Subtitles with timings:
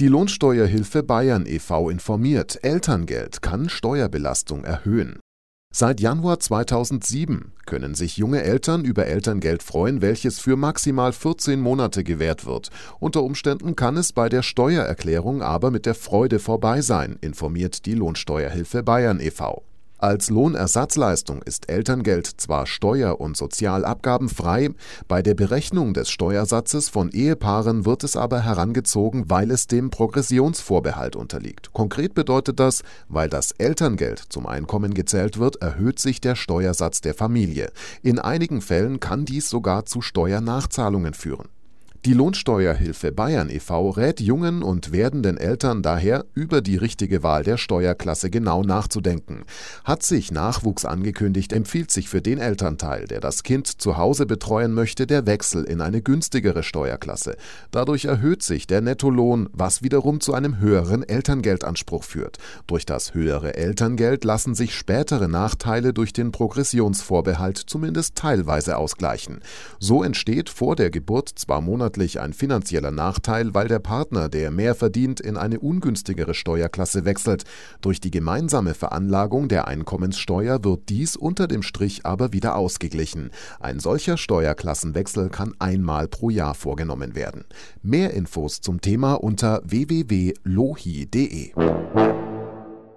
[0.00, 1.90] Die Lohnsteuerhilfe Bayern e.V.
[1.90, 5.20] informiert, Elterngeld kann Steuerbelastung erhöhen.
[5.74, 12.02] Seit Januar 2007 können sich junge Eltern über Elterngeld freuen, welches für maximal 14 Monate
[12.02, 12.70] gewährt wird.
[12.98, 17.94] Unter Umständen kann es bei der Steuererklärung aber mit der Freude vorbei sein, informiert die
[17.94, 19.62] Lohnsteuerhilfe Bayern e.V.
[20.00, 24.70] Als Lohnersatzleistung ist Elterngeld zwar steuer- und sozialabgabenfrei,
[25.08, 31.16] bei der Berechnung des Steuersatzes von Ehepaaren wird es aber herangezogen, weil es dem Progressionsvorbehalt
[31.16, 31.74] unterliegt.
[31.74, 37.12] Konkret bedeutet das, weil das Elterngeld zum Einkommen gezählt wird, erhöht sich der Steuersatz der
[37.12, 37.70] Familie.
[38.02, 41.50] In einigen Fällen kann dies sogar zu Steuernachzahlungen führen.
[42.06, 43.90] Die Lohnsteuerhilfe Bayern e.V.
[43.90, 49.44] rät jungen und werdenden Eltern daher, über die richtige Wahl der Steuerklasse genau nachzudenken.
[49.84, 54.72] Hat sich Nachwuchs angekündigt, empfiehlt sich für den Elternteil, der das Kind zu Hause betreuen
[54.72, 57.36] möchte, der Wechsel in eine günstigere Steuerklasse.
[57.70, 62.38] Dadurch erhöht sich der Nettolohn, was wiederum zu einem höheren Elterngeldanspruch führt.
[62.66, 69.40] Durch das höhere Elterngeld lassen sich spätere Nachteile durch den Progressionsvorbehalt zumindest teilweise ausgleichen.
[69.78, 74.52] So entsteht vor der Geburt zwar Monate monatlich ein finanzieller Nachteil, weil der Partner, der
[74.52, 77.42] mehr verdient, in eine ungünstigere Steuerklasse wechselt.
[77.80, 83.30] Durch die gemeinsame Veranlagung der Einkommenssteuer wird dies unter dem Strich aber wieder ausgeglichen.
[83.58, 87.44] Ein solcher Steuerklassenwechsel kann einmal pro Jahr vorgenommen werden.
[87.82, 91.52] Mehr Infos zum Thema unter www.lohi.de.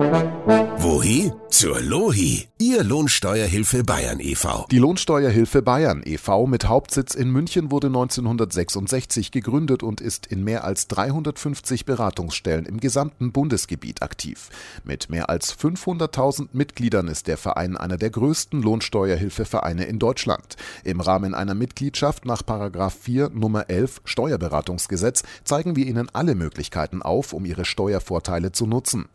[0.00, 1.30] Wohi?
[1.50, 4.66] Zur Lohi, Ihr Lohnsteuerhilfe Bayern e.V.
[4.70, 6.46] Die Lohnsteuerhilfe Bayern e.V.
[6.46, 12.78] mit Hauptsitz in München wurde 1966 gegründet und ist in mehr als 350 Beratungsstellen im
[12.80, 14.48] gesamten Bundesgebiet aktiv.
[14.84, 20.56] Mit mehr als 500.000 Mitgliedern ist der Verein einer der größten Lohnsteuerhilfevereine in Deutschland.
[20.84, 27.34] Im Rahmen einer Mitgliedschaft nach 4 Nummer 11 Steuerberatungsgesetz zeigen wir Ihnen alle Möglichkeiten auf,
[27.34, 29.10] um Ihre Steuervorteile zu nutzen.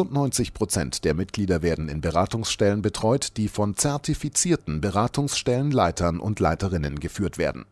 [0.00, 7.36] 96 Prozent der Mitglieder werden in Beratungsstellen betreut, die von zertifizierten Beratungsstellenleitern und Leiterinnen geführt
[7.36, 7.66] werden